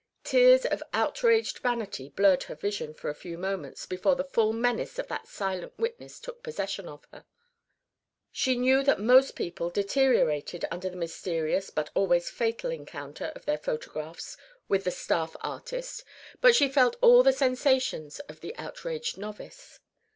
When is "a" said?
3.11-3.13